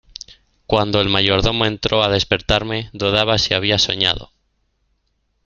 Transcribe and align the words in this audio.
cuando 0.65 0.99
el 0.99 1.09
mayordomo 1.09 1.67
entró 1.67 2.01
a 2.01 2.09
despertarme, 2.09 2.89
dudaba 2.91 3.37
si 3.37 3.53
había 3.53 3.77
soñado: 3.77 4.31